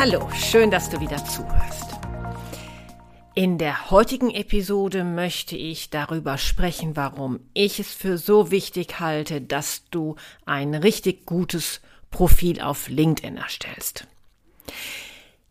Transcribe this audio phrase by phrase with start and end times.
[0.00, 1.96] Hallo, schön, dass du wieder zuhörst.
[3.34, 9.40] In der heutigen Episode möchte ich darüber sprechen, warum ich es für so wichtig halte,
[9.40, 10.14] dass du
[10.46, 11.80] ein richtig gutes
[12.12, 14.06] Profil auf LinkedIn erstellst.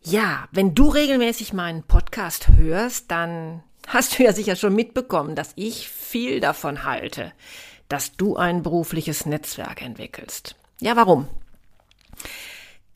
[0.00, 5.52] Ja, wenn du regelmäßig meinen Podcast hörst, dann hast du ja sicher schon mitbekommen, dass
[5.56, 7.32] ich viel davon halte,
[7.90, 10.56] dass du ein berufliches Netzwerk entwickelst.
[10.80, 11.28] Ja, warum?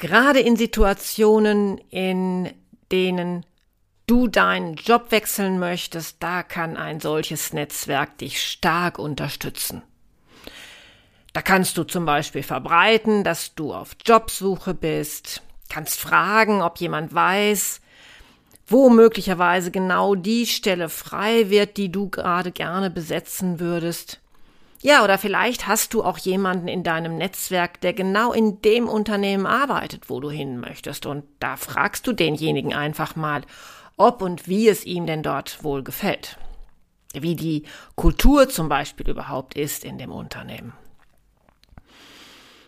[0.03, 2.53] Gerade in Situationen, in
[2.91, 3.47] denen
[4.09, 9.83] du deinen Job wechseln möchtest, da kann ein solches Netzwerk dich stark unterstützen.
[11.33, 17.15] Da kannst du zum Beispiel verbreiten, dass du auf Jobsuche bist, kannst fragen, ob jemand
[17.15, 17.81] weiß,
[18.67, 24.22] wo möglicherweise genau die Stelle frei wird, die du gerade gerne besetzen würdest.
[24.85, 29.47] Ja, oder vielleicht hast du auch jemanden in deinem Netzwerk, der genau in dem Unternehmen
[29.47, 31.07] arbeitet, wo du hin möchtest.
[31.07, 33.43] Und da fragst du denjenigen einfach mal,
[33.97, 36.37] ob und wie es ihm denn dort wohl gefällt.
[37.15, 37.63] Wie die
[37.95, 40.73] Kultur zum Beispiel überhaupt ist in dem Unternehmen.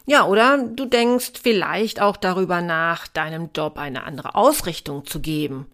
[0.07, 5.67] Ja, oder du denkst vielleicht auch darüber nach, deinem Job eine andere Ausrichtung zu geben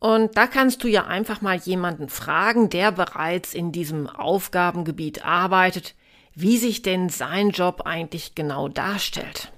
[0.00, 5.94] und da kannst du ja einfach mal jemanden fragen, der bereits in diesem Aufgabengebiet arbeitet,
[6.34, 9.52] wie sich denn sein Job eigentlich genau darstellt.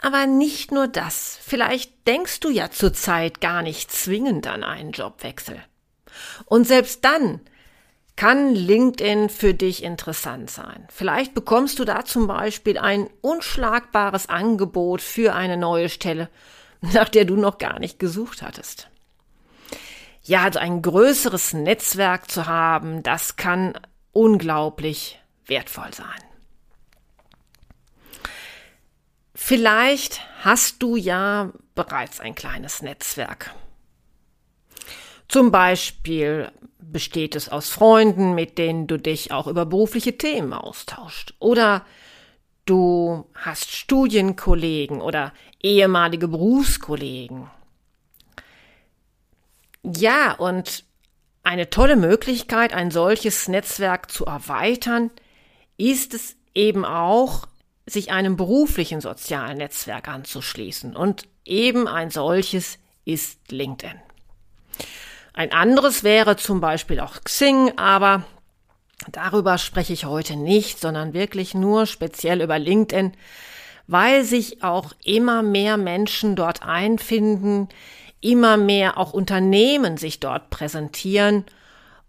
[0.00, 1.38] Aber nicht nur das.
[1.42, 5.60] Vielleicht denkst du ja zurzeit gar nicht zwingend an einen Jobwechsel.
[6.44, 7.40] Und selbst dann
[8.14, 10.86] kann LinkedIn für dich interessant sein.
[10.88, 16.28] Vielleicht bekommst du da zum Beispiel ein unschlagbares Angebot für eine neue Stelle
[16.92, 18.88] nach der du noch gar nicht gesucht hattest.
[20.22, 23.78] Ja, also ein größeres Netzwerk zu haben, das kann
[24.12, 26.06] unglaublich wertvoll sein.
[29.34, 33.54] Vielleicht hast du ja bereits ein kleines Netzwerk.
[35.28, 41.34] Zum Beispiel besteht es aus Freunden, mit denen du dich auch über berufliche Themen austauscht.
[41.38, 41.84] Oder
[42.68, 47.50] Du hast Studienkollegen oder ehemalige Berufskollegen.
[49.82, 50.84] Ja, und
[51.42, 55.10] eine tolle Möglichkeit, ein solches Netzwerk zu erweitern,
[55.78, 57.48] ist es eben auch,
[57.86, 60.94] sich einem beruflichen sozialen Netzwerk anzuschließen.
[60.94, 63.98] Und eben ein solches ist LinkedIn.
[65.32, 68.26] Ein anderes wäre zum Beispiel auch Xing, aber
[69.06, 73.12] Darüber spreche ich heute nicht, sondern wirklich nur speziell über LinkedIn,
[73.86, 77.68] weil sich auch immer mehr Menschen dort einfinden,
[78.20, 81.44] immer mehr auch Unternehmen sich dort präsentieren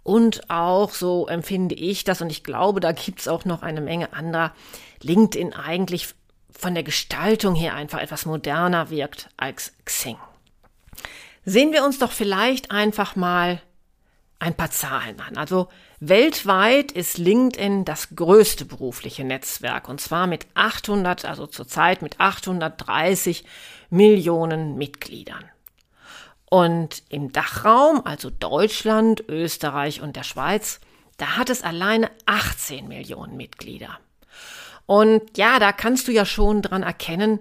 [0.03, 4.11] und auch, so empfinde ich das, und ich glaube, da gibt's auch noch eine Menge
[4.13, 4.53] anderer,
[5.01, 6.15] LinkedIn eigentlich
[6.51, 10.17] von der Gestaltung her einfach etwas moderner wirkt als Xing.
[11.45, 13.61] Sehen wir uns doch vielleicht einfach mal
[14.39, 15.37] ein paar Zahlen an.
[15.37, 15.69] Also
[15.99, 23.43] weltweit ist LinkedIn das größte berufliche Netzwerk und zwar mit 800, also zurzeit mit 830
[23.89, 25.43] Millionen Mitgliedern.
[26.49, 30.79] Und im Dachraum, also Deutschland, Österreich und der Schweiz,
[31.17, 33.99] da hat es alleine 18 Millionen Mitglieder.
[34.85, 37.39] Und ja, da kannst du ja schon dran erkennen,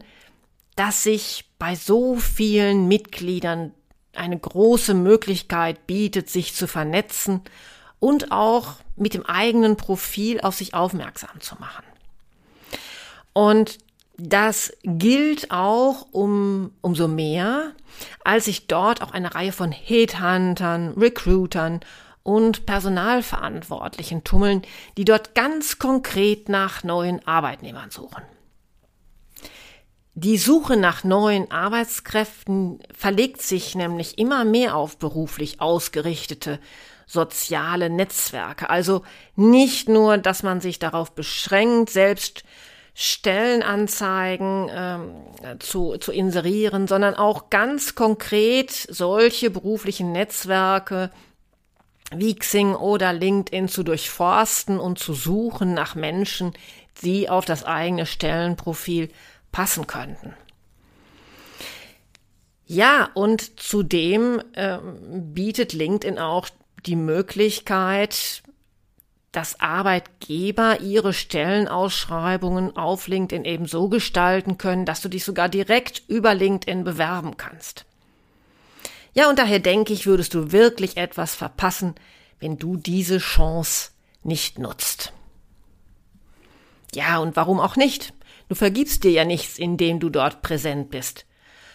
[0.76, 3.72] dass sich bei so vielen Mitgliedern
[4.14, 7.42] eine große Möglichkeit bietet, sich zu vernetzen
[8.00, 11.84] und auch mit dem eigenen Profil auf sich aufmerksam zu machen.
[13.32, 13.78] Und
[14.16, 17.72] das gilt auch um, umso mehr,
[18.24, 21.80] als sich dort auch eine Reihe von Headhuntern, Recruitern
[22.24, 24.62] und Personalverantwortlichen tummeln,
[24.96, 28.22] die dort ganz konkret nach neuen Arbeitnehmern suchen.
[30.14, 36.58] Die Suche nach neuen Arbeitskräften verlegt sich nämlich immer mehr auf beruflich ausgerichtete
[37.08, 38.70] soziale Netzwerke.
[38.70, 39.02] Also
[39.34, 42.44] nicht nur, dass man sich darauf beschränkt, selbst
[42.94, 51.10] Stellenanzeigen ähm, zu, zu inserieren, sondern auch ganz konkret solche beruflichen Netzwerke
[52.10, 56.52] wie Xing oder LinkedIn zu durchforsten und zu suchen nach Menschen,
[57.02, 59.10] die auf das eigene Stellenprofil
[59.52, 60.34] passen könnten.
[62.66, 64.78] Ja, und zudem äh,
[65.10, 66.48] bietet LinkedIn auch
[66.86, 68.42] die Möglichkeit,
[69.32, 76.02] dass Arbeitgeber ihre Stellenausschreibungen auf LinkedIn eben so gestalten können, dass du dich sogar direkt
[76.08, 77.84] über LinkedIn bewerben kannst.
[79.14, 81.94] Ja, und daher denke ich, würdest du wirklich etwas verpassen,
[82.40, 83.90] wenn du diese Chance
[84.22, 85.12] nicht nutzt.
[86.94, 88.14] Ja, und warum auch nicht?
[88.48, 91.26] Du vergibst dir ja nichts, indem du dort präsent bist.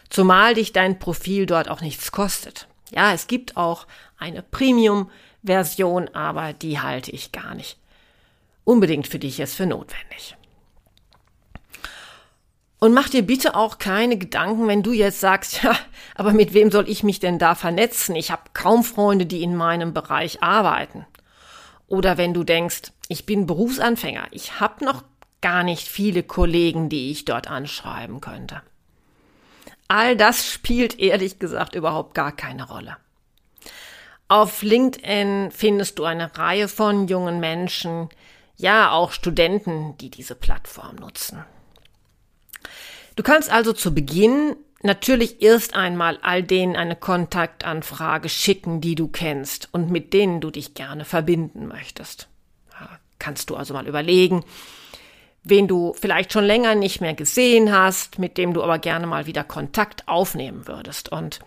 [0.09, 2.67] Zumal dich dein Profil dort auch nichts kostet.
[2.91, 3.87] Ja, es gibt auch
[4.23, 7.77] eine Premium-Version, aber die halte ich gar nicht
[8.63, 10.37] unbedingt für dich jetzt für notwendig.
[12.79, 15.75] Und mach dir bitte auch keine Gedanken, wenn du jetzt sagst, ja,
[16.15, 18.15] aber mit wem soll ich mich denn da vernetzen?
[18.15, 21.05] Ich habe kaum Freunde, die in meinem Bereich arbeiten.
[21.87, 25.03] Oder wenn du denkst, ich bin Berufsanfänger, ich habe noch
[25.41, 28.61] gar nicht viele Kollegen, die ich dort anschreiben könnte.
[29.89, 32.95] All das spielt ehrlich gesagt überhaupt gar keine Rolle.
[34.27, 38.09] Auf LinkedIn findest du eine Reihe von jungen Menschen,
[38.55, 41.43] ja auch Studenten, die diese Plattform nutzen.
[43.15, 49.07] Du kannst also zu Beginn natürlich erst einmal all denen eine Kontaktanfrage schicken, die du
[49.07, 52.27] kennst und mit denen du dich gerne verbinden möchtest.
[53.19, 54.43] kannst du also mal überlegen,
[55.43, 59.25] wen du vielleicht schon länger nicht mehr gesehen hast, mit dem du aber gerne mal
[59.25, 61.09] wieder Kontakt aufnehmen würdest.
[61.09, 61.39] Und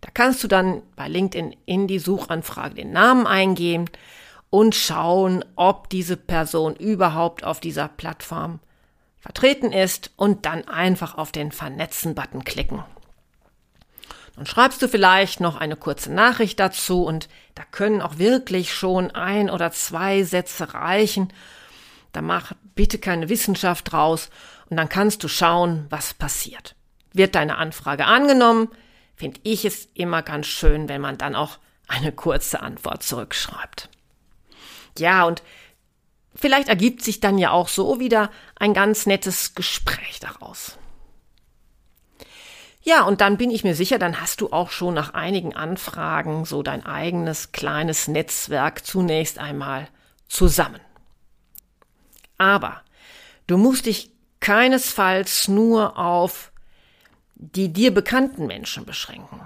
[0.00, 3.86] da kannst du dann bei LinkedIn in die Suchanfrage den Namen eingeben
[4.50, 8.60] und schauen, ob diese Person überhaupt auf dieser Plattform
[9.20, 12.84] vertreten ist und dann einfach auf den Vernetzen-Button klicken.
[14.36, 19.12] Dann schreibst du vielleicht noch eine kurze Nachricht dazu und da können auch wirklich schon
[19.12, 21.32] ein oder zwei Sätze reichen.
[22.12, 24.30] Da mach bitte keine Wissenschaft draus
[24.70, 26.74] und dann kannst du schauen, was passiert.
[27.12, 28.68] Wird deine Anfrage angenommen,
[29.14, 33.88] finde ich es immer ganz schön, wenn man dann auch eine kurze Antwort zurückschreibt.
[34.98, 35.42] Ja, und
[36.34, 40.78] Vielleicht ergibt sich dann ja auch so wieder ein ganz nettes Gespräch daraus.
[42.82, 46.44] Ja, und dann bin ich mir sicher, dann hast du auch schon nach einigen Anfragen
[46.44, 49.88] so dein eigenes kleines Netzwerk zunächst einmal
[50.28, 50.80] zusammen.
[52.38, 52.82] Aber
[53.46, 54.10] du musst dich
[54.40, 56.52] keinesfalls nur auf
[57.34, 59.40] die dir bekannten Menschen beschränken.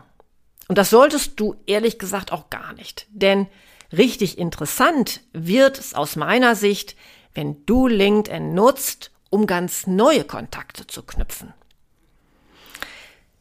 [0.69, 3.49] Und das solltest du ehrlich gesagt auch gar nicht, denn
[3.93, 6.95] Richtig interessant wird es aus meiner Sicht,
[7.35, 11.55] wenn du LinkedIn nutzt, um ganz neue Kontakte zu knüpfen.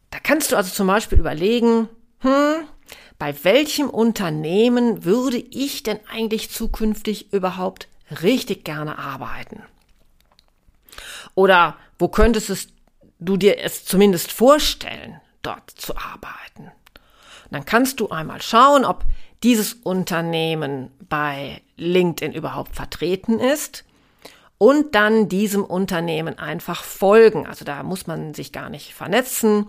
[0.10, 1.90] Da kannst du also zum Beispiel überlegen,
[2.20, 2.66] hm,
[3.20, 7.90] bei welchem Unternehmen würde ich denn eigentlich zukünftig überhaupt
[8.22, 9.64] richtig gerne arbeiten?
[11.36, 12.70] Oder wo könntest
[13.20, 16.72] du dir es zumindest vorstellen, dort zu arbeiten?
[17.52, 19.06] Dann kannst du einmal schauen, ob
[19.44, 23.86] dieses Unternehmen bei LinkedIn überhaupt vertreten ist
[24.58, 27.46] und dann diesem Unternehmen einfach folgen.
[27.46, 29.68] Also da muss man sich gar nicht vernetzen,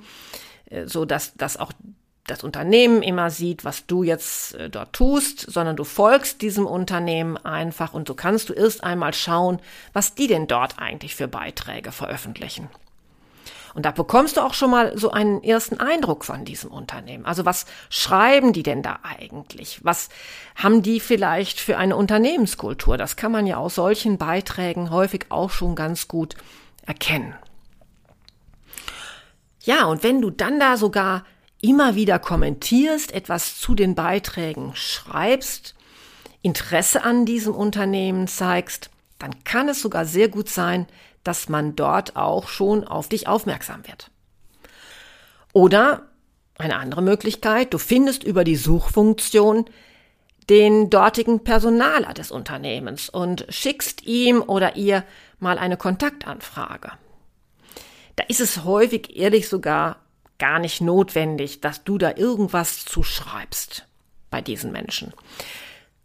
[0.70, 1.72] äh, so dass, dass auch
[2.30, 7.36] das Unternehmen immer sieht, was du jetzt äh, dort tust, sondern du folgst diesem Unternehmen
[7.36, 9.60] einfach und so kannst du erst einmal schauen,
[9.92, 12.68] was die denn dort eigentlich für Beiträge veröffentlichen.
[13.74, 17.24] Und da bekommst du auch schon mal so einen ersten Eindruck von diesem Unternehmen.
[17.26, 19.80] Also was schreiben die denn da eigentlich?
[19.84, 20.08] Was
[20.56, 22.96] haben die vielleicht für eine Unternehmenskultur?
[22.96, 26.34] Das kann man ja aus solchen Beiträgen häufig auch schon ganz gut
[26.86, 27.34] erkennen.
[29.62, 31.24] Ja, und wenn du dann da sogar
[31.60, 35.74] immer wieder kommentierst, etwas zu den Beiträgen schreibst,
[36.42, 40.86] Interesse an diesem Unternehmen zeigst, dann kann es sogar sehr gut sein,
[41.24, 44.10] dass man dort auch schon auf dich aufmerksam wird.
[45.52, 46.02] Oder
[46.58, 49.64] eine andere Möglichkeit, du findest über die Suchfunktion
[50.48, 55.04] den dortigen Personaler des Unternehmens und schickst ihm oder ihr
[55.38, 56.92] mal eine Kontaktanfrage.
[58.16, 59.96] Da ist es häufig ehrlich sogar
[60.38, 63.86] gar nicht notwendig, dass du da irgendwas zu schreibst
[64.30, 65.12] bei diesen Menschen.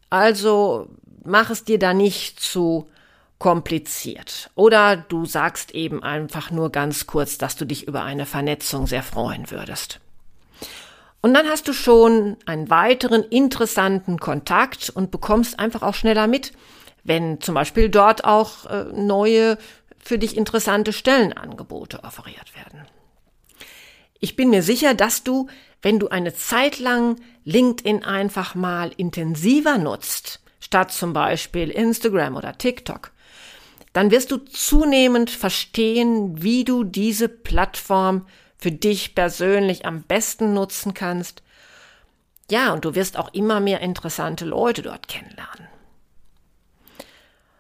[0.10, 0.90] Also
[1.24, 2.90] mach es dir da nicht zu
[3.40, 4.50] kompliziert.
[4.56, 9.04] Oder du sagst eben einfach nur ganz kurz, dass du dich über eine Vernetzung sehr
[9.04, 10.00] freuen würdest.
[11.22, 16.54] Und dann hast du schon einen weiteren interessanten Kontakt und bekommst einfach auch schneller mit,
[17.04, 19.58] wenn zum Beispiel dort auch äh, neue,
[20.00, 22.88] für dich interessante Stellenangebote offeriert werden.
[24.24, 25.48] Ich bin mir sicher, dass du,
[25.82, 32.58] wenn du eine Zeit lang LinkedIn einfach mal intensiver nutzt, statt zum Beispiel Instagram oder
[32.58, 33.12] TikTok,
[33.92, 38.26] dann wirst du zunehmend verstehen, wie du diese Plattform
[38.58, 41.44] für dich persönlich am besten nutzen kannst.
[42.50, 45.68] Ja, und du wirst auch immer mehr interessante Leute dort kennenlernen.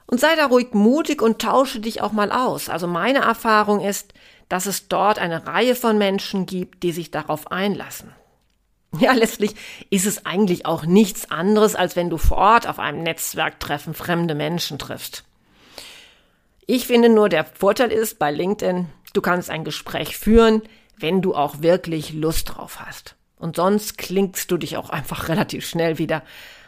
[0.05, 2.70] Und sei da ruhig mutig und tausche dich auch mal aus.
[2.70, 4.13] Also meine Erfahrung ist,
[4.53, 8.12] dass es dort eine Reihe von Menschen gibt, die sich darauf einlassen.
[9.00, 9.55] Ja, letztlich
[9.89, 14.36] ist es eigentlich auch nichts anderes, als wenn du vor Ort auf einem Netzwerktreffen fremde
[14.36, 15.24] Menschen triffst.
[16.67, 20.62] Ich finde nur, der Vorteil ist bei LinkedIn, du kannst ein Gespräch führen,
[20.98, 23.15] wenn du auch wirklich Lust drauf hast.
[23.39, 26.22] Und sonst klingst du dich auch einfach relativ schnell wieder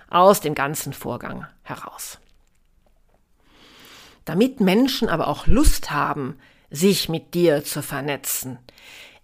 [0.10, 2.18] aus dem ganzen Vorgang heraus.
[4.26, 6.40] Damit Menschen aber auch Lust haben,
[6.76, 8.60] sich mit dir zu vernetzen,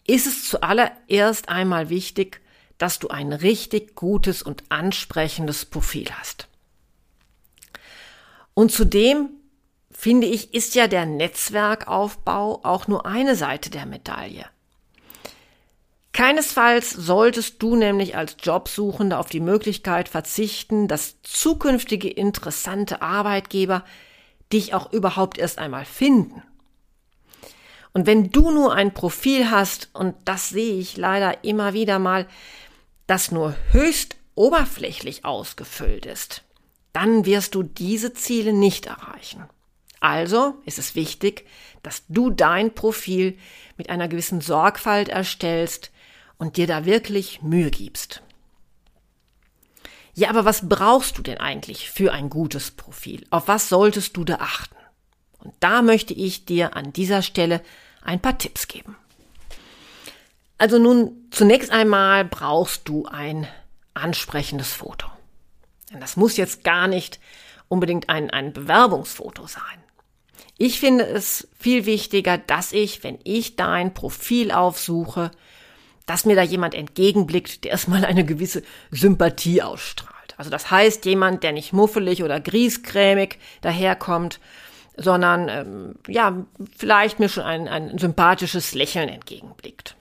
[0.08, 2.42] ist es zuallererst einmal wichtig,
[2.78, 6.48] dass du ein richtig gutes und ansprechendes Profil hast.
[8.54, 9.30] Und zudem
[9.92, 14.46] finde ich, ist ja der Netzwerkaufbau auch nur eine Seite der Medaille.
[16.14, 23.86] Keinesfalls solltest du nämlich als Jobsuchende auf die Möglichkeit verzichten, dass zukünftige interessante Arbeitgeber
[24.52, 26.44] dich auch überhaupt erst einmal finden.
[27.94, 32.28] Und wenn du nur ein Profil hast, und das sehe ich leider immer wieder mal,
[33.08, 36.44] das nur höchst oberflächlich ausgefüllt ist,
[36.94, 39.44] dann wirst du diese Ziele nicht erreichen.
[40.00, 41.46] Also ist es wichtig,
[41.84, 43.38] dass du dein Profil
[43.78, 45.92] mit einer gewissen Sorgfalt erstellst
[46.38, 48.24] und dir da wirklich Mühe gibst.
[50.14, 53.26] Ja, aber was brauchst du denn eigentlich für ein gutes Profil?
[53.30, 54.76] Auf was solltest du da achten?
[55.44, 57.62] Und da möchte ich dir an dieser Stelle
[58.02, 58.96] ein paar Tipps geben.
[60.58, 63.48] Also nun, zunächst einmal brauchst du ein
[63.94, 65.08] ansprechendes Foto.
[65.92, 67.20] Denn das muss jetzt gar nicht
[67.68, 69.64] unbedingt ein, ein Bewerbungsfoto sein.
[70.58, 75.32] Ich finde es viel wichtiger, dass ich, wenn ich dein Profil aufsuche,
[76.06, 80.36] dass mir da jemand entgegenblickt, der erstmal eine gewisse Sympathie ausstrahlt.
[80.38, 84.40] Also das heißt jemand, der nicht muffelig oder griesgrämig daherkommt,
[84.98, 86.46] sondern ähm, ja,
[86.76, 89.96] vielleicht mir schon ein, ein sympathisches Lächeln entgegenblickt.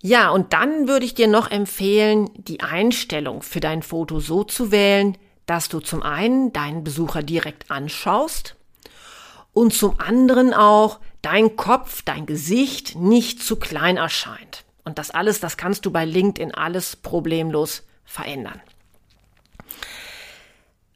[0.00, 4.72] Ja, und dann würde ich dir noch empfehlen, die Einstellung für dein Foto so zu
[4.72, 5.16] wählen,
[5.46, 8.56] dass du zum einen deinen Besucher direkt anschaust
[9.52, 14.64] und zum anderen auch dein Kopf, dein Gesicht nicht zu klein erscheint.
[14.84, 18.60] Und das alles, das kannst du bei LinkedIn alles problemlos verändern.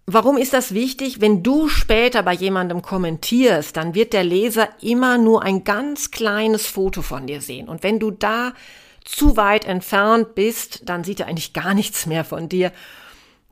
[0.08, 1.20] Warum ist das wichtig?
[1.20, 6.64] Wenn du später bei jemandem kommentierst, dann wird der Leser immer nur ein ganz kleines
[6.66, 7.68] Foto von dir sehen.
[7.68, 8.52] Und wenn du da
[9.04, 12.70] zu weit entfernt bist, dann sieht er eigentlich gar nichts mehr von dir.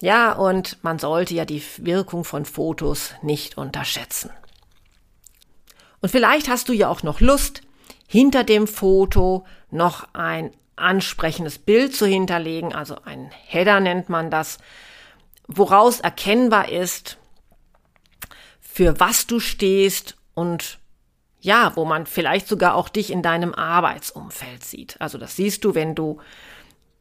[0.00, 4.30] Ja, und man sollte ja die Wirkung von Fotos nicht unterschätzen.
[6.00, 7.62] Und vielleicht hast du ja auch noch Lust,
[8.06, 14.58] hinter dem Foto noch ein ansprechendes Bild zu hinterlegen, also ein Header nennt man das,
[15.46, 17.18] woraus erkennbar ist,
[18.60, 20.78] für was du stehst und
[21.40, 25.00] ja, wo man vielleicht sogar auch dich in deinem Arbeitsumfeld sieht.
[25.00, 26.18] Also das siehst du, wenn du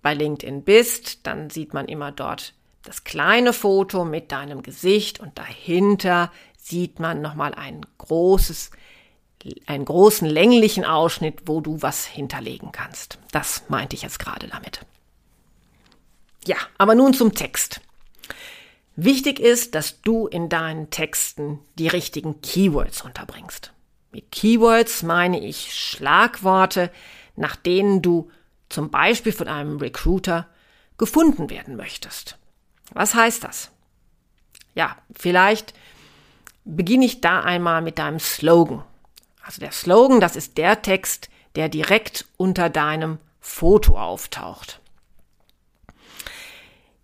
[0.01, 5.39] bei LinkedIn bist, dann sieht man immer dort das kleine Foto mit deinem Gesicht und
[5.39, 8.71] dahinter sieht man nochmal ein großes
[9.65, 13.19] einen großen länglichen Ausschnitt, wo du was hinterlegen kannst.
[13.31, 14.85] Das meinte ich jetzt gerade damit.
[16.45, 17.81] Ja, aber nun zum Text.
[18.95, 23.73] Wichtig ist, dass du in deinen Texten die richtigen Keywords unterbringst.
[24.11, 26.91] Mit Keywords meine ich Schlagworte,
[27.35, 28.29] nach denen du
[28.69, 30.47] zum Beispiel von einem Recruiter
[30.97, 32.37] gefunden werden möchtest.
[32.91, 33.71] Was heißt das?
[34.75, 35.73] Ja, vielleicht
[36.63, 38.83] beginne ich da einmal mit deinem Slogan.
[39.43, 44.79] Also der Slogan, das ist der Text, der direkt unter deinem Foto auftaucht.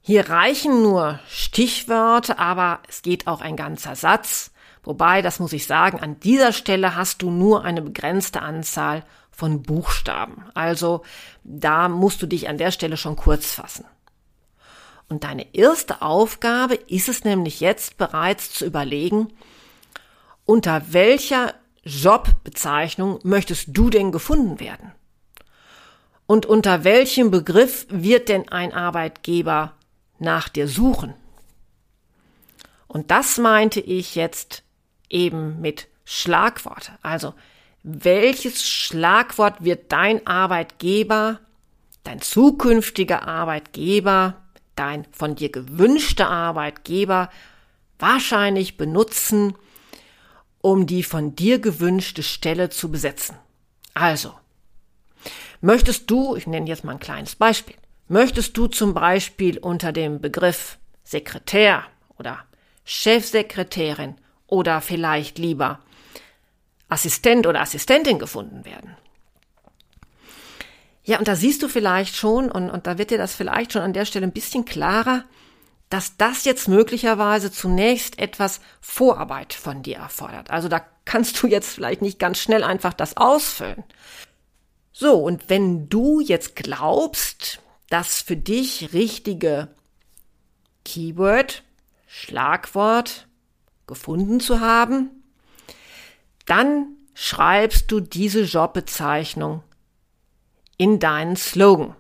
[0.10, 4.50] Hier reichen nur Stichwörter, aber es geht auch ein ganzer Satz.
[4.82, 9.62] Wobei, das muss ich sagen, an dieser Stelle hast du nur eine begrenzte Anzahl von
[9.62, 10.46] Buchstaben.
[10.56, 11.04] Also
[11.44, 13.86] da musst du dich an der Stelle schon kurz fassen.
[15.10, 19.28] Und deine erste Aufgabe ist es nämlich jetzt bereits zu überlegen,
[20.44, 24.92] unter welcher Jobbezeichnung möchtest du denn gefunden werden?
[26.26, 29.74] Und unter welchem Begriff wird denn ein Arbeitgeber
[30.22, 31.14] nach dir suchen?
[32.88, 34.64] Und das meinte ich jetzt
[35.10, 36.92] eben mit Schlagwort.
[37.02, 37.34] Also,
[37.84, 41.40] welches Schlagwort wird dein Arbeitgeber
[42.04, 44.36] dein zukünftiger Arbeitgeber,
[44.76, 47.30] dein von dir gewünschter Arbeitgeber
[48.00, 49.56] wahrscheinlich benutzen,
[50.62, 53.36] um die von dir gewünschte Stelle zu besetzen.
[53.94, 54.34] Also,
[55.62, 57.76] möchtest du, ich nenne jetzt mal ein kleines Beispiel,
[58.10, 61.86] möchtest du zum Beispiel unter dem Begriff Sekretär
[62.18, 62.40] oder
[62.84, 64.16] Chefsekretärin
[64.48, 65.80] oder vielleicht lieber
[66.90, 68.98] Assistent oder Assistentin gefunden werden?
[71.04, 73.82] Ja, und da siehst du vielleicht schon, und, und da wird dir das vielleicht schon
[73.82, 75.24] an der Stelle ein bisschen klarer,
[75.90, 80.52] dass das jetzt möglicherweise zunächst etwas Vorarbeit von dir erfordert.
[80.52, 83.84] Also da kannst du jetzt vielleicht nicht ganz schnell einfach das ausfüllen.
[84.92, 89.70] So, und wenn du jetzt glaubst, das für dich richtige
[90.86, 91.64] Keyword,
[92.08, 93.28] Schlagwort
[93.88, 95.10] gefunden zu haben,
[96.46, 99.64] dann schreibst du diese Jobbezeichnung
[100.78, 101.96] in deinen Slogan.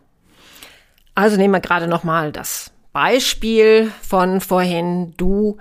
[1.13, 5.13] Also nehmen wir gerade nochmal das Beispiel von vorhin.
[5.17, 5.57] Du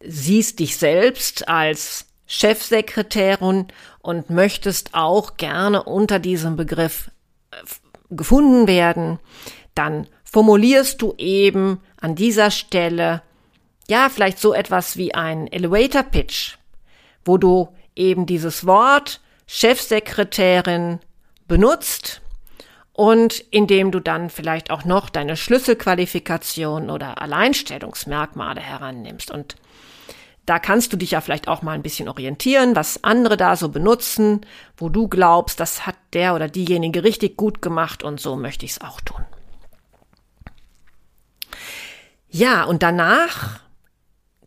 [0.00, 3.68] siehst dich selbst als Chefsekretärin
[4.00, 7.10] und möchtest auch gerne unter diesem Begriff
[7.50, 7.56] äh,
[8.16, 9.18] gefunden werden,
[9.74, 13.22] dann formulierst du eben an dieser Stelle
[13.88, 16.56] ja vielleicht so etwas wie ein Elevator Pitch,
[17.24, 21.00] wo du eben dieses Wort Chefsekretärin
[21.46, 22.22] benutzt
[22.92, 29.30] und indem du dann vielleicht auch noch deine Schlüsselqualifikation oder Alleinstellungsmerkmale herannimmst.
[29.30, 29.56] Und
[30.46, 33.70] da kannst du dich ja vielleicht auch mal ein bisschen orientieren, was andere da so
[33.70, 34.42] benutzen,
[34.76, 38.72] wo du glaubst, das hat der oder diejenige richtig gut gemacht und so möchte ich
[38.72, 39.24] es auch tun.
[42.28, 43.60] Ja, und danach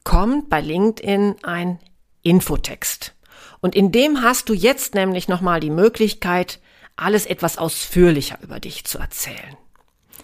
[0.04, 1.80] kommt bei LinkedIn ein
[2.22, 3.16] Infotext.
[3.62, 6.60] Und in dem hast du jetzt nämlich nochmal die Möglichkeit,
[6.96, 9.58] alles etwas ausführlicher über dich zu erzählen.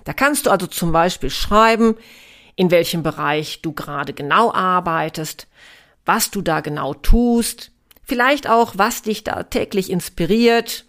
[0.03, 1.95] Da kannst du also zum Beispiel schreiben,
[2.55, 5.47] in welchem Bereich du gerade genau arbeitest,
[6.05, 7.71] was du da genau tust,
[8.03, 10.85] vielleicht auch, was dich da täglich inspiriert,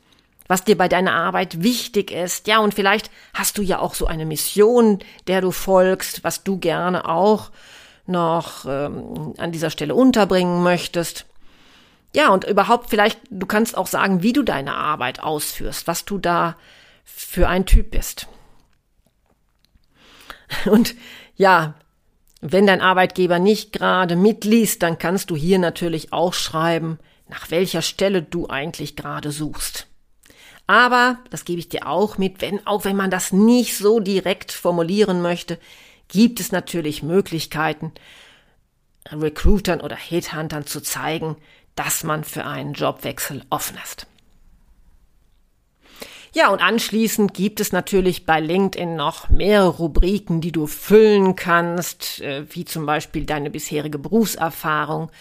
[0.46, 2.46] was dir bei deiner Arbeit wichtig ist.
[2.46, 6.59] Ja, und vielleicht hast du ja auch so eine Mission, der du folgst, was du
[6.59, 7.50] gerne auch
[8.07, 11.24] noch ähm, an dieser Stelle unterbringen möchtest.
[12.14, 16.18] Ja, und überhaupt vielleicht, du kannst auch sagen, wie du deine Arbeit ausführst, was du
[16.18, 16.57] da
[17.05, 18.29] für ein Typ bist.
[20.66, 20.94] Und
[21.37, 21.75] ja,
[22.40, 27.83] wenn dein Arbeitgeber nicht gerade mitliest, dann kannst du hier natürlich auch schreiben, nach welcher
[27.83, 29.87] Stelle du eigentlich gerade suchst.
[30.66, 34.53] Aber, das gebe ich dir auch mit, wenn, auch wenn man das nicht so direkt
[34.53, 35.59] formulieren möchte,
[36.09, 37.92] gibt es natürlich Möglichkeiten,
[39.11, 41.37] Recruitern oder Headhuntern zu zeigen,
[41.77, 44.07] dass man für einen Jobwechsel offen ist.
[46.35, 52.20] Ja, und anschließend gibt es natürlich bei LinkedIn noch mehrere Rubriken, die du füllen kannst,
[52.23, 55.12] äh, wie zum Beispiel deine bisherige Berufserfahrung,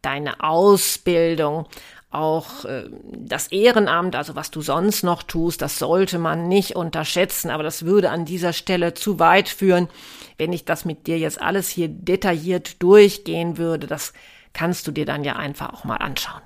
[0.00, 1.66] deine Ausbildung,
[2.10, 7.50] auch äh, das Ehrenamt, also was du sonst noch tust, das sollte man nicht unterschätzen,
[7.50, 9.88] aber das würde an dieser Stelle zu weit führen,
[10.38, 13.86] wenn ich das mit dir jetzt alles hier detailliert durchgehen würde.
[13.86, 14.14] Das
[14.54, 16.40] kannst du dir dann ja einfach auch mal anschauen.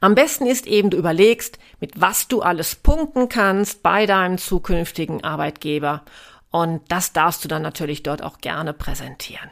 [0.00, 5.22] Am besten ist eben, du überlegst, mit was du alles punkten kannst bei deinem zukünftigen
[5.22, 6.02] Arbeitgeber
[6.50, 9.50] und das darfst du dann natürlich dort auch gerne präsentieren.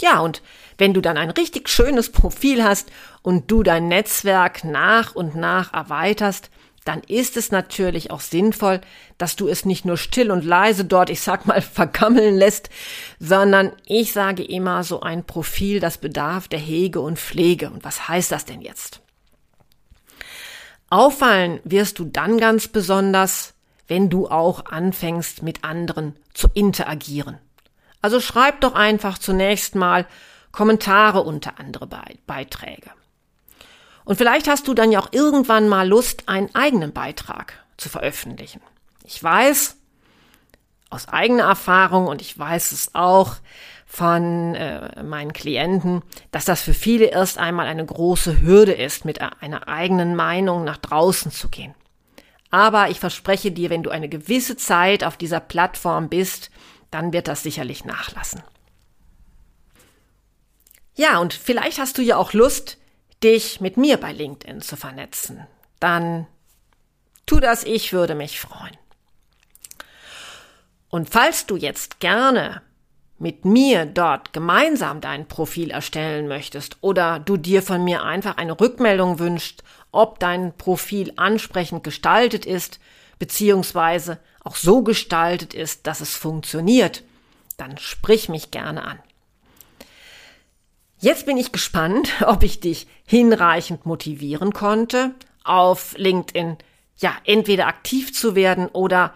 [0.00, 0.42] Ja, und
[0.78, 5.72] wenn du dann ein richtig schönes Profil hast und du dein Netzwerk nach und nach
[5.74, 6.50] erweiterst,
[6.84, 8.80] dann ist es natürlich auch sinnvoll,
[9.18, 12.70] dass du es nicht nur still und leise dort, ich sag mal, vergammeln lässt,
[13.18, 17.68] sondern ich sage immer so ein Profil, das bedarf der Hege und Pflege.
[17.68, 19.02] Und was heißt das denn jetzt?
[20.90, 23.54] Auffallen wirst du dann ganz besonders,
[23.86, 27.38] wenn du auch anfängst, mit anderen zu interagieren.
[28.00, 30.06] Also schreib doch einfach zunächst mal
[30.52, 31.88] Kommentare unter andere
[32.26, 32.90] Beiträge.
[34.04, 38.62] Und vielleicht hast du dann ja auch irgendwann mal Lust, einen eigenen Beitrag zu veröffentlichen.
[39.04, 39.77] Ich weiß
[40.90, 43.36] aus eigener Erfahrung und ich weiß es auch
[43.86, 49.20] von äh, meinen Klienten, dass das für viele erst einmal eine große Hürde ist, mit
[49.20, 51.74] einer eigenen Meinung nach draußen zu gehen.
[52.50, 56.50] Aber ich verspreche dir, wenn du eine gewisse Zeit auf dieser Plattform bist,
[56.90, 58.42] dann wird das sicherlich nachlassen.
[60.94, 62.78] Ja, und vielleicht hast du ja auch Lust,
[63.22, 65.46] dich mit mir bei LinkedIn zu vernetzen,
[65.80, 66.26] dann
[67.26, 68.76] tu das, ich würde mich freuen.
[70.90, 72.62] Und falls du jetzt gerne
[73.18, 78.58] mit mir dort gemeinsam dein Profil erstellen möchtest oder du dir von mir einfach eine
[78.58, 82.78] Rückmeldung wünschst, ob dein Profil ansprechend gestaltet ist,
[83.18, 87.02] beziehungsweise auch so gestaltet ist, dass es funktioniert,
[87.56, 88.98] dann sprich mich gerne an.
[91.00, 96.56] Jetzt bin ich gespannt, ob ich dich hinreichend motivieren konnte, auf LinkedIn
[96.98, 99.14] ja entweder aktiv zu werden oder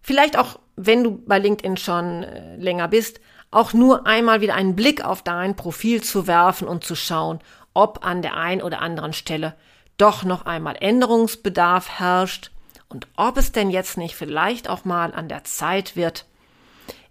[0.00, 4.76] vielleicht auch, wenn du bei LinkedIn schon äh, länger bist, auch nur einmal wieder einen
[4.76, 7.40] Blick auf dein Profil zu werfen und zu schauen,
[7.74, 9.54] ob an der einen oder anderen Stelle
[9.98, 12.50] doch noch einmal Änderungsbedarf herrscht
[12.88, 16.26] und ob es denn jetzt nicht vielleicht auch mal an der Zeit wird,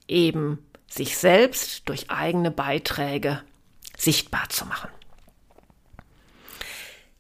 [0.08, 3.42] eben sich selbst durch eigene Beiträge
[3.98, 4.90] sichtbar zu machen.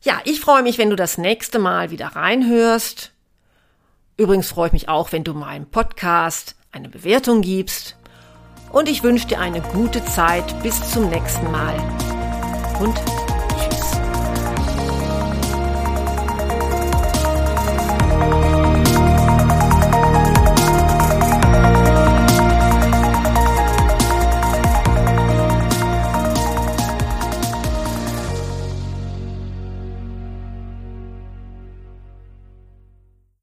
[0.02, 3.12] Ja, ich freue mich, wenn du das nächste Mal wieder reinhörst.
[4.17, 7.97] Übrigens freue ich mich auch, wenn du meinem Podcast eine Bewertung gibst.
[8.71, 10.63] Und ich wünsche dir eine gute Zeit.
[10.63, 11.75] Bis zum nächsten Mal.
[12.80, 12.95] Und